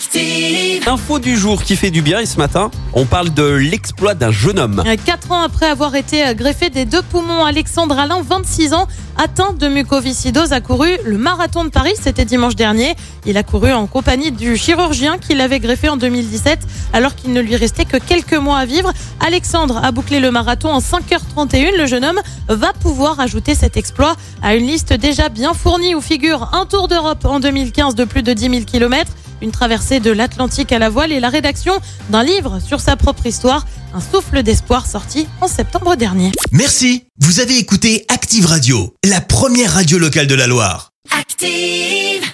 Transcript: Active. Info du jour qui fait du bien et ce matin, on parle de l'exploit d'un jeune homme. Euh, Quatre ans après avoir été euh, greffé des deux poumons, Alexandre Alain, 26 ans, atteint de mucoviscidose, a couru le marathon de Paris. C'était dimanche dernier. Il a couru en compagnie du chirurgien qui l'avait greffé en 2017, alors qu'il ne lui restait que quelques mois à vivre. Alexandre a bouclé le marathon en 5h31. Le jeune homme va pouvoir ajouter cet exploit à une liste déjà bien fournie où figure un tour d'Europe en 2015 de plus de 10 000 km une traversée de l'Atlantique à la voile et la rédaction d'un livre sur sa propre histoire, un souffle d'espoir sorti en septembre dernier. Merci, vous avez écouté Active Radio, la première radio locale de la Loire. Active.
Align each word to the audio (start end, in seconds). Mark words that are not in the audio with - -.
Active. 0.00 0.88
Info 0.88 1.18
du 1.18 1.36
jour 1.36 1.62
qui 1.62 1.76
fait 1.76 1.90
du 1.90 2.00
bien 2.00 2.20
et 2.20 2.24
ce 2.24 2.38
matin, 2.38 2.70
on 2.94 3.04
parle 3.04 3.34
de 3.34 3.42
l'exploit 3.44 4.14
d'un 4.14 4.30
jeune 4.30 4.58
homme. 4.58 4.82
Euh, 4.86 4.96
Quatre 5.04 5.30
ans 5.30 5.42
après 5.42 5.66
avoir 5.66 5.94
été 5.94 6.26
euh, 6.26 6.32
greffé 6.32 6.70
des 6.70 6.86
deux 6.86 7.02
poumons, 7.02 7.44
Alexandre 7.44 7.98
Alain, 7.98 8.22
26 8.22 8.72
ans, 8.72 8.88
atteint 9.18 9.52
de 9.52 9.68
mucoviscidose, 9.68 10.54
a 10.54 10.62
couru 10.62 10.88
le 11.04 11.18
marathon 11.18 11.64
de 11.64 11.68
Paris. 11.68 11.92
C'était 12.00 12.24
dimanche 12.24 12.56
dernier. 12.56 12.94
Il 13.26 13.36
a 13.36 13.42
couru 13.42 13.72
en 13.74 13.86
compagnie 13.86 14.32
du 14.32 14.56
chirurgien 14.56 15.18
qui 15.18 15.34
l'avait 15.34 15.60
greffé 15.60 15.90
en 15.90 15.98
2017, 15.98 16.60
alors 16.94 17.14
qu'il 17.14 17.34
ne 17.34 17.40
lui 17.42 17.56
restait 17.56 17.84
que 17.84 17.98
quelques 17.98 18.32
mois 18.32 18.56
à 18.56 18.64
vivre. 18.64 18.90
Alexandre 19.20 19.84
a 19.84 19.92
bouclé 19.92 20.18
le 20.18 20.30
marathon 20.30 20.70
en 20.70 20.78
5h31. 20.78 21.76
Le 21.76 21.84
jeune 21.84 22.06
homme 22.06 22.20
va 22.48 22.72
pouvoir 22.72 23.20
ajouter 23.20 23.54
cet 23.54 23.76
exploit 23.76 24.16
à 24.42 24.54
une 24.54 24.66
liste 24.66 24.94
déjà 24.94 25.28
bien 25.28 25.52
fournie 25.52 25.94
où 25.94 26.00
figure 26.00 26.48
un 26.54 26.64
tour 26.64 26.88
d'Europe 26.88 27.26
en 27.26 27.38
2015 27.38 27.94
de 27.96 28.04
plus 28.04 28.22
de 28.22 28.32
10 28.32 28.48
000 28.48 28.60
km 28.64 29.12
une 29.42 29.50
traversée 29.50 30.00
de 30.00 30.10
l'Atlantique 30.10 30.72
à 30.72 30.78
la 30.78 30.88
voile 30.88 31.12
et 31.12 31.20
la 31.20 31.28
rédaction 31.28 31.74
d'un 32.10 32.22
livre 32.22 32.60
sur 32.60 32.80
sa 32.80 32.96
propre 32.96 33.26
histoire, 33.26 33.66
un 33.94 34.00
souffle 34.00 34.42
d'espoir 34.42 34.86
sorti 34.86 35.26
en 35.40 35.48
septembre 35.48 35.96
dernier. 35.96 36.32
Merci, 36.52 37.04
vous 37.18 37.40
avez 37.40 37.58
écouté 37.58 38.04
Active 38.08 38.46
Radio, 38.46 38.94
la 39.04 39.20
première 39.20 39.72
radio 39.72 39.98
locale 39.98 40.26
de 40.26 40.34
la 40.34 40.46
Loire. 40.46 40.90
Active. 41.18 42.30